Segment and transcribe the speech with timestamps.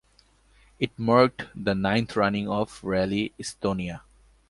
[0.79, 4.01] It marked the ninth running of Rally Estonia.